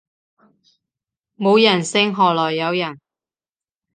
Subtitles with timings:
[1.37, 2.99] 冇人性何來有人